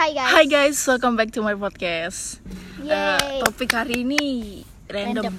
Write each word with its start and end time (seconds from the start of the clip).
Hai 0.00 0.16
guys. 0.16 0.32
Hai 0.32 0.44
guys, 0.48 0.78
welcome 0.88 1.12
back 1.12 1.28
to 1.28 1.44
my 1.44 1.52
podcast. 1.52 2.40
Eh, 2.80 3.44
topik 3.44 3.68
hari 3.68 4.00
ini 4.00 4.22
random. 4.88 5.36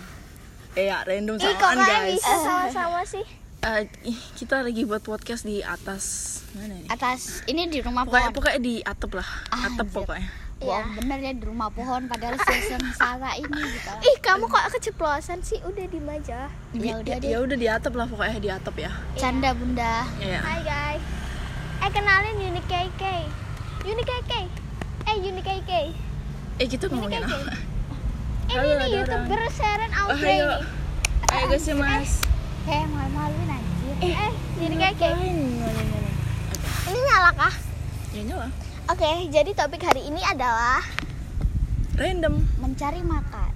Iya, 0.77 1.01
random 1.01 1.33
Ih, 1.35 1.41
kok 1.41 1.57
samaan 1.57 1.81
kalian 1.81 1.89
guys. 2.05 2.13
bisa 2.13 2.33
sama-sama 2.45 3.01
sih? 3.01 3.25
Eh, 3.61 3.81
ih, 4.05 4.19
kita 4.37 4.61
lagi 4.61 4.85
buat 4.85 5.01
podcast 5.01 5.43
di 5.43 5.65
atas 5.65 6.03
mana 6.53 6.77
nih? 6.77 6.85
atas 6.93 7.41
ini 7.45 7.73
di 7.73 7.81
rumah 7.81 8.05
Pokoknya, 8.05 8.29
pohon. 8.29 8.37
pokoknya 8.37 8.59
di 8.61 8.75
atap 8.85 9.11
lah, 9.17 9.29
Ah, 9.49 9.65
atap 9.65 9.81
anjir. 9.81 9.97
pokoknya. 9.97 10.29
Bohong 10.61 10.89
bener 10.93 11.17
ya 11.17 11.31
di 11.33 11.41
rumah 11.41 11.69
pohon 11.73 12.01
padahal 12.05 12.37
season 12.45 12.81
salah 13.01 13.33
ini 13.33 13.61
gitu. 13.65 13.91
Ih, 13.97 14.17
kamu 14.21 14.45
kok 14.45 14.61
keceplosan 14.77 15.41
sih? 15.41 15.57
Udah 15.65 15.89
di 15.89 15.97
aja. 15.97 16.39
Ya 16.77 16.93
udah 17.01 17.17
ya, 17.17 17.33
ya 17.33 17.37
udah 17.41 17.57
di 17.57 17.65
atap 17.65 17.97
lah 17.97 18.05
pokoknya 18.05 18.37
di 18.37 18.49
atap 18.53 18.77
ya. 18.77 18.93
Canda 19.17 19.57
bunda. 19.57 20.05
Iya. 20.21 20.37
Hai 20.37 20.61
guys. 20.61 21.03
Eh 21.81 21.89
kenalin 21.89 22.37
Uni 22.37 22.61
KK. 22.69 23.03
Uni 23.81 24.03
KK. 24.03 24.31
Eh 25.03 25.15
Uni 25.19 25.41
KK. 25.41 25.71
Eh 26.57 26.67
kita 26.69 26.85
ngomongin 26.85 27.17
Ini 27.17 27.25
apa? 27.25 27.37
Ini 28.45 28.53
Halo, 28.53 28.73
nih 28.77 28.87
youtuber 28.93 29.41
Sharon 29.49 29.91
Oh, 29.91 30.11
Audrey 30.11 30.37
ayo. 30.37 30.45
nih. 30.45 30.61
Ayo 31.31 31.43
guys 31.47 31.65
ya 31.65 31.75
mas. 31.75 32.11
Eh 32.63 32.83
malu-maluin 32.85 33.49
anjir. 33.49 33.95
Eh, 34.03 34.31
Uni 34.59 34.75
KK. 34.75 35.01
Ngapain? 35.01 35.37
Mana, 35.57 35.81
mana? 35.81 36.09
Ini 36.83 36.99
nyala 37.01 37.31
kah? 37.33 37.53
Ya 38.11 38.21
nyala. 38.23 38.47
Oke, 38.87 39.09
jadi 39.29 39.51
topik 39.51 39.81
hari 39.81 40.03
ini 40.03 40.21
adalah 40.21 40.83
Random. 41.95 42.43
Mencari 42.57 43.01
makan. 43.01 43.51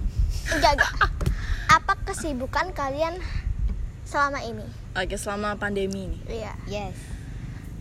enggak 0.48 0.72
enggak. 0.74 0.92
Apa 1.76 1.92
kesibukan 2.04 2.70
kalian 2.72 3.18
selama 4.02 4.38
ini? 4.40 4.64
Oke 4.92 5.14
selama 5.14 5.54
pandemi 5.54 6.08
ini. 6.08 6.18
Iya. 6.26 6.52
Yes. 6.66 7.15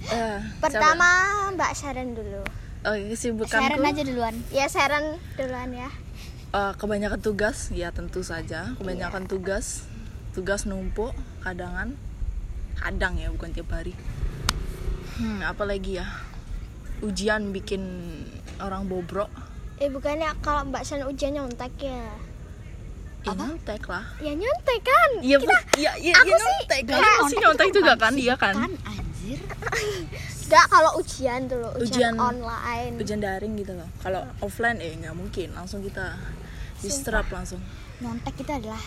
Eh, 0.08 0.40
Pertama 0.58 1.08
Mbak 1.52 1.72
Sharon 1.74 2.14
dulu. 2.14 2.42
Oke 2.82 3.02
kesibukanku. 3.10 3.50
Sharon 3.52 3.82
aja 3.84 4.04
duluan. 4.04 4.36
Ya 4.50 4.66
Sharon 4.66 5.06
duluan 5.34 5.70
ya. 5.72 5.90
Eh, 6.52 6.74
kebanyakan 6.74 7.20
tugas 7.20 7.68
ya 7.70 7.90
tentu 7.90 8.22
saja 8.22 8.72
kebanyakan 8.76 9.24
Iya. 9.24 9.30
tugas 9.30 9.66
tugas 10.32 10.64
numpuk 10.64 11.12
kadangan 11.42 11.96
kadang 12.76 13.16
ya 13.16 13.28
bukan 13.28 13.52
tiap 13.52 13.68
hari 13.70 13.92
hmm 15.16 15.40
apalagi 15.42 15.96
ya 15.96 16.08
ujian 17.02 17.52
bikin 17.52 17.84
orang 18.58 18.84
bobrok 18.86 19.28
Eh 19.76 19.88
bukannya 19.88 20.32
kalau 20.40 20.64
Mbak 20.66 20.84
Sharon 20.84 21.08
ujian 21.10 21.34
nyontek 21.34 21.72
ya? 21.78 22.08
ya 23.22 23.32
nyontek 23.34 23.84
lah 23.86 24.06
Ya 24.20 24.32
nyontek 24.32 24.80
kan? 24.82 25.10
iya 25.20 25.36
bu 25.36 25.48
iya 25.76 25.92
iya 25.98 26.14
aku 26.14 26.24
iya 26.26 26.36
sih- 26.36 26.44
nyontek 26.46 26.80
Nggak, 26.82 26.96
kalian 26.96 27.16
Nyontek 27.18 27.40
nyontek 27.42 27.68
juga 27.74 27.92
bukan 27.92 28.00
kan 28.00 28.14
iya 28.16 28.36
kan 28.38 28.56
Kan 28.56 28.72
anjir. 29.26 29.42
Enggak 30.46 30.66
kalau 30.70 30.92
ujian 30.96 31.42
dulu, 31.46 31.68
ujian, 31.76 32.14
Ujian- 32.14 32.22
online. 32.22 32.94
ujian 32.96 33.18
daring 33.18 33.58
gitu 33.58 33.74
loh 33.74 33.90
kalau 33.98 34.22
offline 34.40 34.78
eh 34.78 34.94
nggak 34.94 35.12
mungkin 35.12 35.50
langsung 35.52 35.82
kita 35.82 36.14
distrap 36.78 37.26
langsung 37.28 37.58
Nyontek 37.98 38.38
itu 38.38 38.52
adalah 38.54 38.78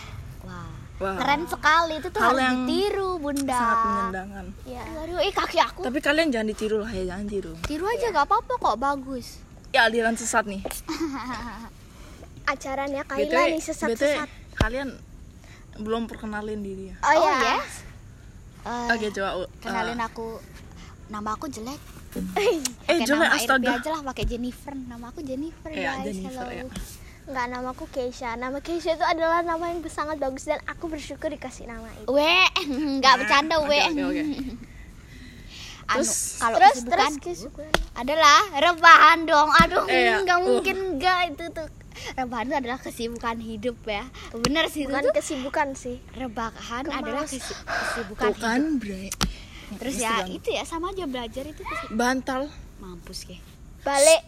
wah. 0.41 0.71
Keren 0.99 1.43
sekali 1.45 1.95
itu 1.95 2.07
tuh 2.09 2.19
Hal 2.19 2.31
harus 2.33 2.39
yang 2.41 2.57
ditiru 2.61 3.11
bunda. 3.17 3.51
sangat 3.53 3.77
menyenangkan 3.81 4.45
Ya. 4.65 4.83
Aduh, 4.97 5.15
eh 5.17 5.31
kaki 5.33 5.57
aku. 5.57 5.81
tapi 5.81 5.99
kalian 5.99 6.27
jangan 6.29 6.47
ditiru 6.47 6.77
lah 6.77 6.87
ya 6.89 7.03
jangan 7.05 7.25
tiru 7.25 7.53
Tiru 7.61 7.83
aja 7.85 8.07
gak 8.09 8.23
apa-apa 8.25 8.53
kok 8.55 8.77
bagus. 8.77 9.27
ya 9.69 9.83
aliran 9.85 10.15
sesat 10.15 10.43
nih 10.45 10.63
Acaranya 12.49 13.03
Kaila 13.03 13.29
BTW, 13.29 13.51
nih 13.51 13.61
sesat-sesat. 13.61 14.29
kalian 14.57 14.89
belum 15.77 16.03
perkenalin 16.05 16.59
diri 16.59 16.89
ya 16.89 16.95
Oh, 17.01 17.13
Oh, 17.13 17.23
ya. 17.25 17.55
yes. 17.55 17.87
Eh, 18.59 18.87
Oke 18.91 19.07
coba 19.09 19.29
uh, 19.37 19.47
kenalin 19.59 19.99
aku. 19.99 20.39
Nama 21.07 21.29
aku 21.31 21.45
jelek. 21.47 21.79
Eh 22.35 22.59
Pakai 22.83 23.01
jelek 23.01 23.09
nama 23.11 23.25
RP 23.27 23.37
astaga 23.39 23.69
aja 23.75 23.89
lah 23.91 24.01
pakai 24.03 24.25
Jennifer. 24.25 24.73
Nama 24.73 25.05
aku 25.05 25.19
Jennifer 25.21 25.69
Iya, 25.69 25.91
guys. 25.95 26.05
Jennifer, 26.07 26.43
Hello. 26.43 26.53
ya. 26.53 26.65
Enggak, 27.25 27.45
namaku 27.47 27.85
Keisha. 27.87 28.33
Nama 28.33 28.57
Keisha 28.57 28.91
itu 28.91 29.05
adalah 29.05 29.39
nama 29.41 29.61
yang 29.67 29.85
sangat 29.85 30.17
bagus 30.17 30.43
dan 30.43 30.57
aku 30.65 30.85
bersyukur 30.85 31.29
dikasih 31.29 31.65
nama 31.65 31.85
itu. 31.95 32.09
We, 32.09 32.33
nggak 32.97 33.15
bercanda 33.17 33.61
we. 33.61 33.77
Oke, 33.79 34.01
oke, 34.01 34.21
oke. 34.21 34.23
Anu, 35.89 36.05
Terus- 36.05 36.37
kalau 36.37 36.57
terus 36.59 36.73
kesibukan 36.75 36.97
terus 37.15 37.17
kesibukan. 37.41 37.69
adalah 37.95 38.39
rebahan 38.55 39.19
dong. 39.25 39.49
Aduh, 39.55 39.85
Eh, 39.87 40.05
ya. 40.07 40.21
Uh. 40.21 40.37
mungkin 40.39 40.77
nggak 40.97 41.19
itu 41.31 41.45
tuh. 41.49 41.65
Rebahan 42.15 42.45
itu 42.45 42.55
adalah 42.57 42.77
kesibukan 42.77 43.37
hidup 43.37 43.77
ya. 43.83 44.03
Bener 44.33 44.65
sih 44.67 44.83
itu 44.83 44.89
Bukan 44.89 45.03
tuh. 45.03 45.13
kesibukan 45.13 45.67
sih. 45.73 45.97
Rebahan 46.11 46.83
Kemalas. 46.83 46.99
adalah 46.99 47.23
kesi- 47.23 47.41
kesibukan 47.63 48.29
Tuh 48.29 48.35
hidup. 48.37 48.77
bre 48.77 49.05
Terus 49.71 49.93
Mesti 49.93 50.03
ya 50.03 50.13
banget. 50.17 50.35
itu 50.35 50.49
ya 50.51 50.63
sama 50.63 50.89
aja 50.89 51.05
belajar 51.05 51.43
itu 51.45 51.61
Bantal 51.91 52.49
mampus 52.77 53.23
ke. 53.23 53.37
Balik. 53.81 54.21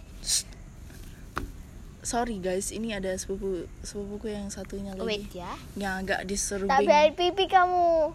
Sorry 2.01 2.37
guys 2.37 2.69
ini 2.69 2.91
ada 2.91 3.13
sepupu 3.13 3.65
sepupuku 3.79 4.29
yang 4.29 4.49
satunya 4.49 4.93
Wait 4.95 5.29
lagi 5.29 5.37
ya. 5.37 5.53
Yang 5.75 5.93
agak 5.99 6.19
diserubing 6.25 6.69
Tapi 6.71 6.89
air 6.89 7.13
pipi 7.13 7.45
kamu. 7.45 8.09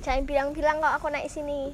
Jangan 0.00 0.22
bilang-bilang 0.22 0.78
kok 0.78 0.92
aku 0.92 1.06
naik 1.08 1.26
sini. 1.26 1.70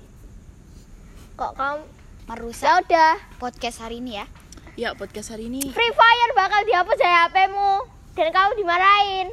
Kok 1.34 1.52
kamu 1.52 1.80
Merusak 2.22 2.64
Ya 2.64 2.74
udah. 2.78 3.12
podcast 3.36 3.80
hari 3.80 3.98
ini 3.98 4.14
ya. 4.14 4.26
Ya 4.72 4.96
podcast 4.96 5.36
hari 5.36 5.52
ini 5.52 5.68
Free 5.68 5.92
Fire 5.92 6.32
bakal 6.32 6.64
dihapus 6.64 6.96
dari 6.96 7.12
HP-mu 7.12 7.84
dan 8.16 8.32
kamu 8.32 8.56
dimarahin. 8.56 9.28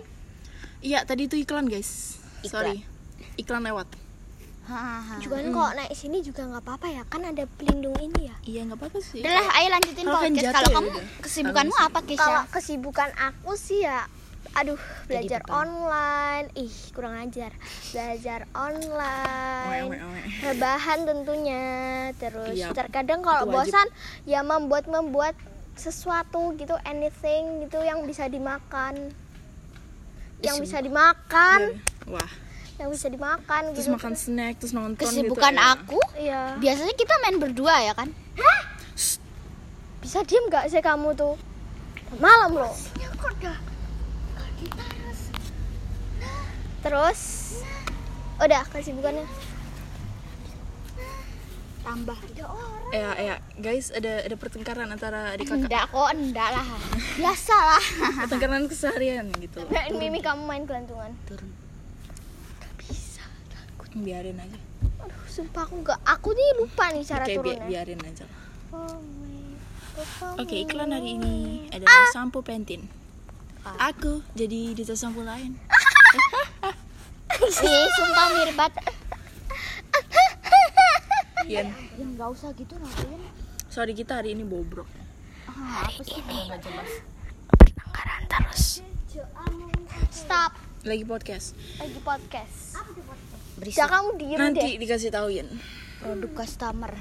Iya 0.83 1.07
tadi 1.07 1.31
itu 1.31 1.39
iklan 1.39 1.63
guys 1.71 2.19
Iklan. 2.43 2.51
Sorry 2.75 2.77
Iklan 3.39 3.63
lewat. 3.63 3.87
Juga 5.23 5.39
kan 5.39 5.47
kok 5.49 5.71
naik 5.79 5.93
sini 5.95 6.19
juga 6.21 6.43
nggak 6.45 6.61
apa-apa 6.61 6.87
ya, 6.91 7.01
kan 7.07 7.25
ada 7.25 7.47
pelindung 7.55 7.95
ini 8.03 8.27
ya. 8.29 8.35
Iya 8.43 8.61
nggak 8.67 8.77
apa-apa 8.83 8.99
sih 8.99 9.23
Udah 9.23 9.33
lah, 9.33 9.47
ayo 9.57 9.67
lanjutin 9.73 10.03
Kalau 10.05 10.19
kan 10.19 10.29
podcast. 10.29 10.53
Kalau 10.53 10.69
ya 10.69 10.75
kamu 10.75 10.89
kesibukanmu 11.23 11.75
apa, 11.79 11.99
Kesha? 12.03 12.19
Kalau 12.19 12.41
kesibukan 12.51 13.09
aku 13.15 13.51
sih 13.55 13.79
ya 13.87 13.99
aduh 14.55 14.79
belajar 15.05 15.39
beban. 15.45 15.55
online. 15.61 16.47
Ih 16.57 16.73
kurang 16.91 17.15
ajar. 17.21 17.51
Belajar 17.93 18.39
online. 18.55 19.87
Oe, 19.87 19.99
oe. 19.99 20.21
rebahan 20.41 20.99
tentunya. 21.05 21.65
Terus 22.17 22.55
Iya, 22.57 22.73
terkadang 22.73 23.21
kalau 23.21 23.47
bosan 23.47 23.87
ya 24.25 24.41
membuat 24.41 24.89
membuat 24.89 25.35
sesuatu 25.79 26.55
gitu 26.59 26.75
anything 26.83 27.63
gitu 27.67 27.79
yang 27.83 28.03
bisa 28.03 28.27
dimakan. 28.27 29.13
Yang 30.43 30.57
bisa 30.67 30.77
dimakan. 30.83 31.79
Wah. 32.07 32.31
Yang 32.79 32.89
bisa 32.95 33.07
dimakan 33.11 33.63
Terus 33.75 33.87
gitu. 33.91 33.95
makan 33.99 34.13
snack 34.15 34.53
Terus 34.55 34.71
nonton 34.71 35.03
Kesibukan 35.03 35.51
gitu, 35.51 35.59
ya. 35.59 35.75
aku 35.75 35.99
iya. 36.15 36.41
biasanya 36.63 36.95
kita 36.95 37.13
main 37.27 37.37
berdua 37.37 37.75
ya 37.83 37.93
kan? 37.95 38.07
bisa 39.99 40.23
diem 40.23 40.47
nggak 40.47 40.71
sih 40.71 40.79
kamu 40.79 41.11
tuh? 41.11 41.35
Malam 42.23 42.55
loh 42.55 42.73
terus 46.79 47.21
udah 48.37 48.63
kesibukannya 48.67 49.27
Tambah. 51.79 52.19
Ya 52.91 53.09
ya 53.17 53.35
guys 53.55 53.89
ada 53.89 54.21
ada 54.21 54.35
pertengkaran 54.35 54.85
antara 54.87 55.33
adik 55.33 55.47
kakak 55.47 55.65
Enggak 55.65 55.85
kok, 55.87 56.09
enggak 56.11 56.49
lah. 56.51 56.65
Biasa 57.15 57.55
lah. 57.55 57.83
Pertengkaran 58.19 58.65
keseharian 58.65 59.25
gitu 59.33 59.63
Nah, 59.65 59.89
Mimi 59.89 60.19
kamu 60.19 60.43
main 60.43 60.63
gelantungan 60.63 61.09
Turun. 61.25 61.49
Biarin 63.91 64.37
aja 64.37 64.59
aduh 64.99 65.23
sumpah 65.25 65.65
aku 65.65 65.81
nggak 65.81 65.99
aku 66.03 66.29
nih 66.29 66.49
lupa 66.55 66.85
nih 66.89 67.01
cara 67.01 67.23
Oke 67.23 67.31
bi- 67.31 67.37
turunnya 67.41 67.65
biarin 67.65 67.99
aja 68.01 68.23
lah 68.23 68.41
Oh 68.69 68.99
Oke, 70.37 70.55
iklan 70.57 70.93
hari 70.93 71.17
ini 71.17 71.35
Ah. 71.67 71.75
adalah 71.75 72.05
sampo 72.13 72.39
Pentin. 72.39 72.85
Aku 73.61 74.23
jadi 74.33 74.71
duta 74.73 74.95
sampo 74.95 75.21
lain. 75.21 75.53
Ih, 77.39 77.87
sumpah 77.97 78.27
mirip 78.33 78.55
banget. 78.55 78.83
Ian, 81.45 81.67
Ya 81.69 81.73
enggak 81.99 82.29
usah 82.29 82.53
gitu 82.53 82.75
ngapain. 82.75 83.21
sorry 83.67 83.93
kita 83.93 84.15
hari 84.15 84.31
ini 84.31 84.43
bobrok. 84.43 84.85
Ah, 85.45 85.83
apa 85.83 85.99
sih? 85.99 86.21
Enggak 86.21 86.61
jelas. 86.61 86.91
Pertengkaran 87.49 88.21
terus 88.27 88.63
stop 90.09 90.51
Lagi 90.81 91.03
podcast. 91.03 91.57
lagi 91.75 91.99
podcast 91.99 92.79
Berisik. 93.57 93.75
jangan 93.75 93.91
kamu 93.99 94.09
diem 94.15 94.37
Nanti 94.39 94.61
deh 94.61 94.73
dikasih 94.79 95.09
tahu. 95.09 95.27
Produk 95.99 96.31
customer. 96.33 96.91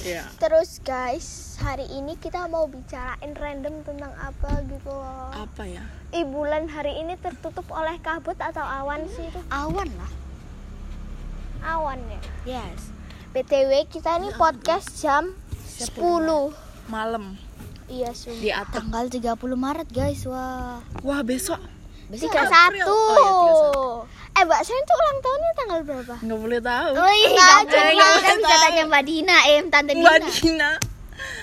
Ya. 0.00 0.24
terus 0.36 0.80
guys 0.80 1.28
hari 1.56 1.84
ini 1.86 2.16
kita 2.16 2.46
mau 2.46 2.64
bicarain 2.64 3.32
random 3.32 3.84
tentang 3.84 4.08
apa 4.14 4.64
gitu 4.64 4.88
loh 4.88 5.28
Apa 5.30 5.62
ya? 5.62 5.84
Ih 6.10 6.24
bulan 6.24 6.66
hari 6.66 6.96
ini 6.96 7.14
tertutup 7.14 7.68
oleh 7.68 8.00
kabut 8.00 8.34
atau 8.34 8.62
awan 8.62 9.04
sih 9.06 9.24
itu 9.24 9.40
Awan 9.46 9.86
lah. 9.92 10.12
awan 11.62 12.00
ya 12.08 12.20
Yes. 12.48 12.88
btw 13.30 13.84
kita 13.86 14.16
ini 14.16 14.32
podcast 14.34 14.96
jam 14.96 15.36
10 15.76 15.92
Malam 16.88 17.36
iya 17.86 18.10
sumpah 18.10 18.40
di 18.40 18.50
atap. 18.50 18.80
Tanggal 18.80 19.04
30 19.06 19.36
Maret, 19.56 19.88
guys. 19.88 20.22
Wah. 20.24 20.78
Wah, 21.00 21.20
besok 21.20 21.60
Besok 22.06 22.26
tiga 22.26 22.42
satu 22.44 22.90
Oh, 22.90 24.02
eh 24.30 24.42
mbak 24.42 24.60
saya 24.60 24.80
tuh 24.80 24.96
ulang 24.96 25.18
tahunnya 25.20 25.52
tanggal 25.54 25.80
berapa 25.84 26.14
nggak 26.18 26.40
boleh 26.40 26.60
tahu. 26.60 26.90
Oh 26.96 27.12
iya, 27.12 27.50
tanya 28.80 28.88
Mbak 28.88 29.04
Dina, 29.04 29.36
em, 29.46 29.64
Tante 29.68 29.92
Dina. 29.92 30.08
Mbak 30.08 30.20
Dina. 30.32 30.70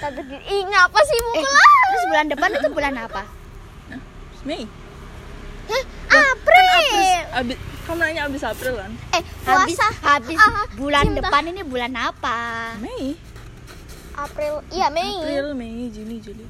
Tante 0.01 0.21
Dini. 0.23 0.41
Ih, 0.43 0.61
ngapa 0.65 0.99
sih 0.99 1.13
Eh, 1.13 1.23
mukul 1.23 1.45
lah? 1.47 1.73
terus 1.87 2.03
bulan 2.07 2.25
depan 2.27 2.49
itu 2.51 2.67
bulan 2.71 2.93
apa? 2.97 3.23
Mei 4.43 4.63
April. 6.07 7.19
abis 7.29 7.57
kamu 7.83 7.99
nanya 7.99 8.21
abis 8.25 8.41
April 8.41 8.73
kan 8.75 8.91
Eh, 9.11 9.23
Habis 9.43 9.75
puasa. 9.75 9.87
habis 10.01 10.39
Ah, 10.39 10.63
bulan 10.73 11.03
cinta. 11.05 11.19
depan 11.21 11.43
ini 11.45 11.61
bulan 11.61 11.91
apa? 11.93 12.37
Mei 12.79 13.19
April. 14.15 14.63
Iya, 14.71 14.87
Mei. 14.89 15.13
April 15.13 15.47
Mei 15.53 15.91
Juni 15.91 16.17
Juli 16.17 16.45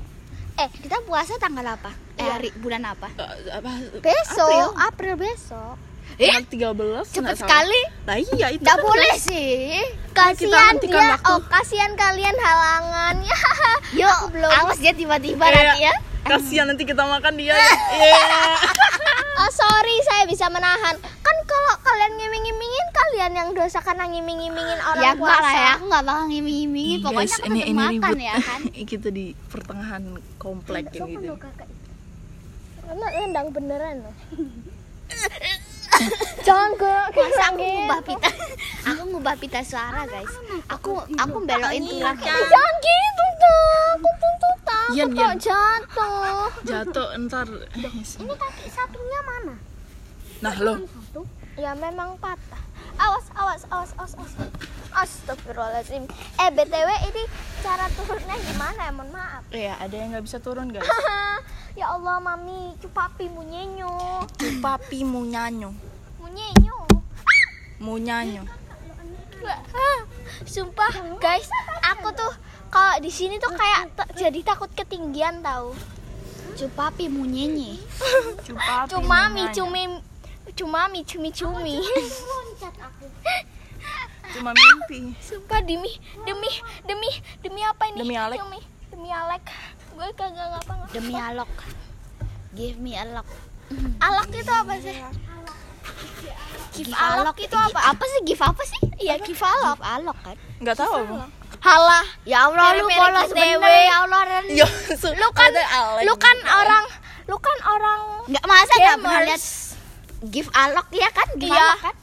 Eh, 0.55 0.69
kita 0.75 1.01
puasa 1.03 1.35
tanggal 1.35 1.65
apa? 1.67 1.91
Eh, 2.15 2.21
Iya. 2.21 2.31
hari 2.31 2.49
bulan 2.55 2.85
apa? 2.85 3.09
Eh, 3.11 3.29
apa 3.51 3.69
Besok, 3.99 4.71
April, 4.79 5.13
besok. 5.15 5.75
Eh, 6.17 6.33
tanggal 6.43 6.73
13 6.73 7.13
cepet 7.13 7.29
salah. 7.29 7.37
sekali. 7.37 7.81
Lah 8.03 8.17
iya 8.17 8.47
itu 8.49 8.61
Nggak 8.61 8.77
boleh 8.79 9.13
sih. 9.15 9.85
Kasihan 10.11 10.73
dia. 10.75 10.97
waktu. 11.13 11.29
Oh, 11.29 11.39
kasihan 11.45 11.93
kalian 11.93 12.33
halangan. 12.35 13.15
Ya. 13.21 13.37
Yuk, 14.01 14.09
Aku 14.09 14.27
belum. 14.33 14.49
awas 14.51 14.77
dia 14.77 14.91
tiba-tiba 14.91 15.45
Iya. 15.45 15.53
nanti 15.53 15.79
ya. 15.79 15.93
Kasihan 16.25 16.65
nanti 16.65 16.83
kita 16.83 17.03
makan 17.03 17.33
dia. 17.35 17.53
Iya. 17.93 18.21
Oh, 19.37 19.51
sorry, 19.53 19.93
saya 20.03 20.25
bisa 20.25 20.49
menahan. 20.49 20.97
Kan 20.97 21.37
kalau 21.45 21.73
kalian 21.79 22.17
ngiming-ngimingin, 22.17 22.87
kalian 22.89 23.31
yang 23.31 23.49
dosa 23.53 23.77
karena 23.79 24.09
ngiming-ngimingin 24.09 24.81
orang 24.81 24.97
Ya 24.97 25.13
enggak 25.13 25.21
puasa. 25.21 25.39
lah 25.39 25.53
ya, 25.53 25.69
aku 25.69 25.83
nggak 25.85 26.03
bakal 26.03 26.23
ngiming-ngimingin. 26.25 26.99
Pokoknya 26.99 27.21
Guys, 27.21 27.37
aku 27.37 27.45
ini 27.45 27.61
makan 27.69 27.91
ribut. 27.93 28.17
ya 28.17 28.33
kan. 28.35 28.61
kita 28.83 29.07
di 29.07 29.25
pertengahan 29.45 30.03
komplek 30.35 30.89
loh, 30.89 31.37
kakak. 31.37 31.69
Karena 32.81 33.05
nendang 33.13 33.47
beneran 33.53 33.95
loh. 34.01 34.15
Jangan 36.47 36.71
ke 36.79 36.93
Masa 37.11 37.43
aku 37.51 37.59
ngubah 37.59 37.99
pita 38.07 38.29
Aku 38.89 39.01
ngubah 39.11 39.35
pita 39.35 39.59
suara 39.67 40.01
guys 40.07 40.31
Aku 40.71 40.91
aku 41.03 41.37
belokin 41.43 41.83
tulang 41.83 42.17
Jangan 42.23 42.73
gitu 42.79 43.25
dong. 43.37 43.97
Aku 43.99 44.09
tuntut 44.15 44.57
takut 44.63 45.09
kok 45.11 45.33
jatuh. 45.43 46.47
Jatuh 46.63 47.07
entar. 47.19 47.47
Ini 47.75 48.33
kaki 48.33 48.65
satunya 48.71 49.19
mana? 49.25 49.55
Nah 50.37 50.55
lo, 50.61 50.73
Ya 51.57 51.73
memang 51.73 52.13
patah. 52.21 52.61
Awas, 52.97 53.25
awas, 53.33 53.61
awas, 53.73 53.91
awas, 53.97 54.13
awas. 54.17 54.33
Astagfirullahaladzim. 54.93 56.09
Eh, 56.09 56.49
BTW 56.53 56.89
ini 57.13 57.23
cara 57.61 57.85
turunnya 57.93 58.37
gimana 58.41 58.89
ya? 58.89 58.91
Mohon 58.93 59.09
maaf. 59.13 59.43
ya 59.69 59.73
ada 59.77 59.93
yang 59.93 60.13
nggak 60.13 60.25
bisa 60.25 60.37
turun 60.41 60.69
guys. 60.69 60.85
ya 61.77 61.93
Allah, 61.93 62.17
Mami, 62.21 62.73
cupapi 62.81 63.29
munyenyo. 63.29 64.25
Papi 64.61 65.05
mau 65.05 65.25
nyanyo, 65.25 65.73
Munyenyo. 65.73 65.86
Mau 67.77 67.97
nyanyo. 67.97 68.43
Ah, 69.47 69.99
Sumpah, 70.43 70.89
guys, 71.17 71.47
aku 71.85 72.09
tuh 72.11 72.31
kalau 72.67 72.97
di 72.99 73.07
sini 73.07 73.37
tuh 73.37 73.53
kayak 73.53 73.93
t- 73.93 74.11
jadi 74.17 74.39
takut 74.43 74.69
ketinggian 74.71 75.39
tahu. 75.39 75.71
Cupapi 76.57 77.05
munyenye 77.05 77.77
Cupapi 78.41 78.97
mau 78.97 79.29
nyanyo. 79.29 79.53
cumi 79.53 79.83
cumami, 80.51 80.99
cumi-cumi. 81.05 81.77
Cuma 84.27 84.51
mimpi. 84.51 85.13
Sumpah 85.21 85.61
demi 85.61 85.91
demi 86.25 86.49
demi 86.83 87.09
demi 87.39 87.61
apa 87.61 87.83
ini? 87.87 87.97
Demi 88.01 88.15
Alek. 88.17 88.39
Demi, 88.41 88.59
demi 88.89 89.09
Alek. 89.09 89.45
Gue 89.97 90.13
kagak 90.13 90.45
ngapa 90.53 90.73
Demi 90.93 91.17
alok 91.17 91.49
Give 92.53 92.77
me 92.77 92.93
alok 92.93 93.25
Alak 93.97 94.29
itu 94.29 94.53
apa 94.53 94.77
sih? 94.77 94.93
Give 96.73 96.93
alok 96.93 97.37
itu 97.41 97.57
apa? 97.57 97.79
Apa 97.89 98.03
sih 98.05 98.19
give 98.21 98.41
apa 98.41 98.61
sih? 98.61 98.81
Iya, 99.01 99.17
give 99.19 99.39
alok. 99.39 99.77
Give 99.77 99.89
alok 99.89 100.17
kan 100.21 100.37
Nggak 100.61 100.75
tahu. 100.77 100.93
Halah. 101.57 102.05
Ya 102.21 102.45
Allah 102.45 102.77
lu 102.77 102.85
polos 102.85 103.29
ITW. 103.29 103.37
bener 103.57 103.81
ya 103.89 103.95
Allah 104.05 104.21
Ren. 104.23 104.45
Ya, 104.51 104.67
Lu 105.17 105.29
kan 105.33 105.51
lu 106.05 106.13
kan 106.15 106.37
orang 106.45 106.85
lu 107.27 107.37
kan 107.39 107.57
orang 107.65 107.99
Nggak 108.29 108.45
masa 108.45 108.73
nggak 108.77 108.97
pernah 109.01 109.21
lihat 109.25 109.41
give 110.29 110.49
alok 110.53 110.87
ya 110.93 111.09
kan? 111.09 111.27
Give 111.35 111.49
Iya. 111.49 111.65
alok 111.65 111.79
kan? 111.81 111.95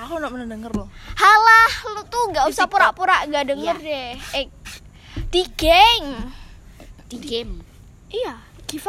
Aku 0.00 0.12
nggak 0.16 0.32
pernah 0.32 0.48
denger 0.48 0.72
loh. 0.72 0.88
Halah, 1.12 1.70
lu 1.92 2.02
tuh 2.08 2.24
gak 2.32 2.48
usah 2.48 2.64
pura-pura 2.68 3.20
gak 3.24 3.44
denger 3.46 3.76
deh. 3.76 4.16
Eh, 4.32 4.46
di 5.28 5.42
geng. 5.52 6.04
Di 7.04 7.16
game 7.18 7.60
Iya, 8.08 8.38
give 8.64 8.86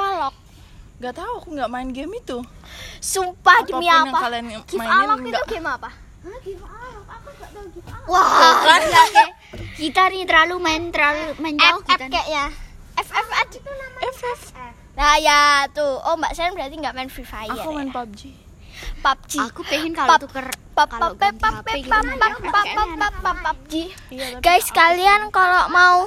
alok. 1.01 1.03
Nggak 1.03 1.15
tahu 1.17 1.33
aku 1.35 1.49
nggak 1.51 1.69
main 1.69 1.89
game 1.89 2.13
itu. 2.15 2.37
Sumpah 3.01 3.57
demi 3.65 3.81
Apa 3.81 3.81
pun 3.81 3.89
yang 3.89 4.05
apa? 4.07 4.19
kalian 4.21 4.45
Give 4.61 4.77
mainin 4.77 4.93
alok 5.03 5.17
itu 5.19 5.29
nggak- 5.31 5.49
game 5.49 5.67
apa? 5.67 5.89
Wah, 8.03 8.25
gila, 8.61 9.03
Ke. 9.07 9.23
kita 9.75 10.01
nih 10.07 10.23
terlalu 10.23 10.55
main 10.59 10.83
terlalu 10.89 11.33
main 11.39 11.55
jauh 11.55 11.81
FF 11.81 11.97
kayaknya. 12.03 12.45
FF 12.93 13.27
itu 13.47 13.57
namanya. 13.65 14.09
FF. 14.11 14.41
Nah 14.91 15.13
ya 15.17 15.39
tuh, 15.71 15.97
oh 15.99 16.13
Mbak 16.15 16.33
Sen 16.35 16.53
berarti 16.53 16.75
nggak 16.77 16.93
main 16.93 17.09
Free 17.09 17.25
Fire 17.25 17.49
Aku 17.49 17.73
main 17.73 17.89
ya? 17.89 17.93
PUBG. 17.95 18.21
PUBG. 19.01 19.31
Aku 19.41 19.61
pengen 19.65 19.93
kalau 19.93 20.17
tuker 20.19 20.45
kalau 20.77 21.13
ganti 21.15 21.41
HP 21.41 21.67
gitu 21.81 21.89
PUBG. 21.89 23.73
Iya, 24.09 24.25
Guys, 24.39 24.67
kalian 24.69 25.29
kalau 25.29 25.69
mau 25.69 26.05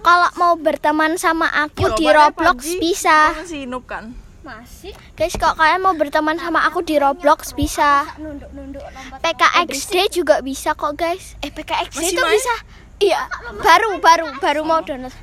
kalau 0.00 0.30
mau 0.38 0.54
berteman 0.54 1.18
sama 1.18 1.48
aku 1.50 1.90
Coba 1.92 1.98
di 1.98 2.06
Roblox 2.08 2.58
PUBG. 2.64 2.80
bisa. 2.80 3.18
Masih 3.34 3.66
noob 3.66 3.84
kan? 3.84 4.14
Masih. 4.42 4.96
Guys, 5.12 5.36
kalau 5.36 5.52
kalian 5.58 5.84
mau 5.84 5.92
berteman 5.92 6.40
sama 6.40 6.64
aku 6.64 6.80
di 6.80 6.96
Roblox 6.96 7.52
bisa. 7.52 8.08
PKXD 9.20 10.08
juga 10.14 10.40
bisa 10.40 10.72
kok, 10.72 10.96
guys. 10.96 11.36
Eh, 11.44 11.52
PKXD 11.52 12.16
itu 12.16 12.22
main? 12.22 12.32
bisa. 12.32 12.54
Iya, 12.98 13.20
baru 13.62 14.02
baru 14.02 14.26
baru 14.42 14.60
mau 14.66 14.82
download. 14.82 15.14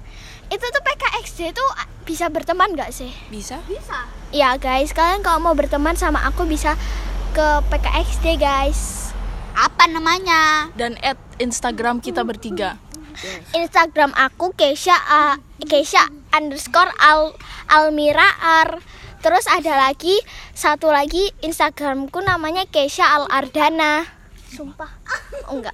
Itu 0.48 0.62
tuh 0.62 0.83
PKXD 0.86 1.51
tuh 1.51 1.69
bisa 2.06 2.30
berteman 2.30 2.72
nggak 2.72 2.94
sih? 2.94 3.12
Bisa. 3.27 3.60
Ya 4.31 4.56
guys, 4.56 4.94
kalian 4.94 5.25
kalau 5.25 5.42
mau 5.42 5.56
berteman 5.57 5.98
sama 5.98 6.22
aku 6.24 6.45
bisa 6.45 6.77
ke 7.33 7.48
PKXD 7.68 8.38
guys. 8.38 9.12
Apa 9.57 9.89
namanya? 9.89 10.72
Dan 10.77 10.95
add 11.01 11.18
Instagram 11.42 12.00
kita 12.00 12.22
bertiga. 12.24 12.77
Instagram 13.54 14.12
aku 14.13 14.51
Keisha 14.54 14.95
uh, 14.95 15.36
Keisha 15.66 16.06
underscore 16.31 16.92
al 17.00 17.33
Almira 17.68 18.27
ar. 18.42 18.80
Terus 19.25 19.50
ada 19.50 19.74
lagi 19.89 20.13
satu 20.54 20.94
lagi 20.94 21.33
Instagramku 21.42 22.22
namanya 22.22 22.69
Keisha 22.69 23.10
Al 23.10 23.25
Ardana. 23.25 24.06
Sumpah. 24.54 24.92
Oh, 25.50 25.57
enggak. 25.57 25.74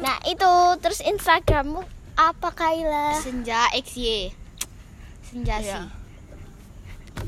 Nah 0.00 0.16
itu 0.24 0.48
terus 0.80 1.04
Instagrammu 1.04 1.84
apa 2.16 2.48
Kaila? 2.50 3.12
Senja 3.20 3.68
XY. 3.76 4.32
Senja 5.20 5.60
Iya. 5.60 5.84
sih. 5.84 5.98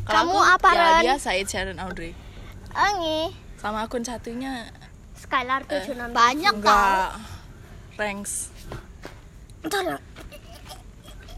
Kamu 0.08 0.32
aku, 0.32 0.54
apa, 0.56 0.68
ya, 0.72 0.80
Ren? 0.80 1.02
dia 1.04 1.16
Said 1.20 1.46
Sharon 1.46 1.78
Audrey. 1.78 2.16
Angi. 2.72 3.30
Sama 3.60 3.84
akun 3.84 4.00
satunya 4.00 4.64
Skylar 5.12 5.68
tujuh 5.68 5.92
enam. 5.92 6.16
Banyak 6.16 6.54
tau. 6.64 7.12
Enggak 8.00 8.16
ranks. 8.16 8.48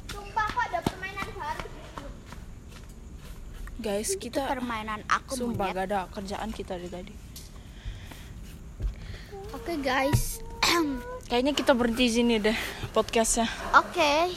Sumpah 0.07 0.47
kok 0.47 0.63
ada 0.63 0.79
permainan 0.79 1.27
baru. 1.35 1.67
Guys, 3.83 4.15
kita 4.15 4.47
Permainan 4.47 5.03
aku 5.11 5.35
sumpah 5.35 5.75
monyet. 5.75 5.75
gak 5.75 5.87
ada 5.91 6.01
kerjaan 6.15 6.51
kita 6.55 6.79
dari 6.79 6.91
tadi. 6.91 7.15
Oke 9.53 9.75
guys. 9.83 10.39
Kayaknya 11.29 11.53
kita 11.53 11.73
berhenti 11.75 12.07
di 12.07 12.13
sini 12.15 12.35
deh 12.39 12.55
podcastnya. 12.95 13.51
Oke. 13.75 14.31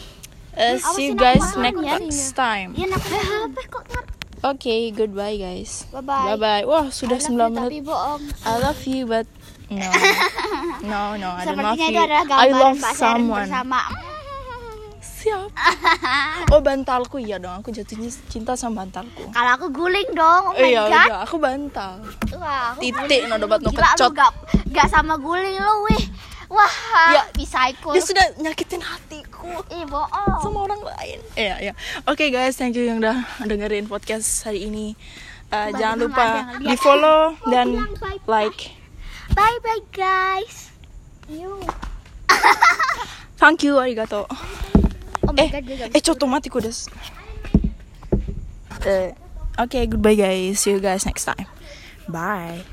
Uh, 0.55 0.79
Awas 0.79 0.95
see 0.97 1.11
you 1.11 1.15
guys 1.15 1.43
next 1.59 1.77
ya. 1.77 1.99
next 1.99 2.33
time. 2.33 2.73
Nak 2.73 3.03
HP 3.05 3.57
kok 3.69 3.85
ngerti? 3.85 4.13
Oke, 4.45 4.75
goodbye 4.93 5.37
guys. 5.37 5.85
Bye 5.89 6.01
bye. 6.01 6.25
Bye 6.33 6.39
bye. 6.39 6.63
Wah, 6.65 6.87
sudah 6.89 7.17
9 7.17 7.33
Tapi 7.33 7.81
menit. 7.81 7.85
bohong. 7.85 8.23
I 8.45 8.53
love 8.61 8.81
you 8.85 9.05
but 9.05 9.25
no. 9.69 9.89
No, 10.85 11.17
no, 11.17 11.33
I 11.33 11.49
I 12.29 12.47
love 12.53 12.77
Pak 12.77 12.93
someone. 12.93 13.49
bersama. 13.49 13.81
Siap. 15.01 15.49
Oh, 16.53 16.61
bantalku 16.61 17.17
iya 17.17 17.41
dong. 17.41 17.57
Aku 17.57 17.73
jatuhnya 17.73 18.05
cinta 18.29 18.53
sama 18.53 18.85
bantalku. 18.85 19.25
Kalau 19.33 19.51
aku 19.51 19.73
guling 19.73 20.13
dong. 20.13 20.43
Oh 20.45 20.53
my 20.53 20.69
Iya, 20.69 20.85
god. 20.85 21.09
udah, 21.09 21.19
aku 21.25 21.35
bantal. 21.41 21.93
Wah, 22.37 22.77
aku 22.77 22.85
Titik 22.85 23.25
no 23.25 23.41
dobat 23.41 23.65
no 23.65 23.73
Gila, 23.73 23.97
kecot. 23.97 24.13
gak, 24.13 24.29
gak 24.69 24.85
sama 24.85 25.17
guling 25.17 25.57
lo 25.57 25.89
weh 25.89 26.03
Wah, 26.45 26.69
Ya, 27.09 27.25
bisa 27.33 27.65
ikut 27.73 27.97
Dia 27.97 28.05
sudah 28.05 28.21
nyakitin 28.37 28.77
hatiku 28.77 29.65
Ih, 29.73 29.89
bohong 29.89 30.37
sama 30.45 30.69
orang 30.69 30.81
lain. 30.85 31.17
Iya, 31.33 31.55
iya. 31.59 31.73
Oke 32.05 32.29
guys, 32.29 32.53
thank 32.53 32.77
you 32.77 32.85
yang 32.85 33.01
udah 33.01 33.25
dengerin 33.41 33.89
podcast 33.89 34.45
hari 34.45 34.69
ini. 34.69 34.93
Uh, 35.49 35.73
jangan 35.73 36.05
Kebanyakan 39.29 39.55
lupa 39.55 39.69
ada 39.69 39.81
yang 39.81 39.89
lihat. 39.89 40.05
di 40.05 40.05
follow 40.05 40.29
dan 40.35 40.37
bilang 40.43 40.45
bye-bye. 40.45 40.45
like. 40.45 40.45
Bye 40.45 40.45
bye 40.45 40.45
guys. 40.45 40.57
Thank 43.37 43.63
you, 43.63 43.75
arigato. 43.77 44.25
Oh 45.25 45.33
my 45.33 45.41
Eh, 45.41 45.49
god, 45.49 45.63
gue 45.65 45.75
gak 45.77 45.89
eh, 45.93 46.01
coto 46.01 46.25
mati 46.25 46.49
kudas. 46.49 46.89
Eh, 48.85 49.13
Oke, 49.57 49.79
goodbye 49.87 50.15
guys. 50.15 50.59
See 50.59 50.71
you 50.71 50.79
guys 50.83 51.05
next 51.05 51.25
time. 51.25 51.47
Bye. 52.07 52.65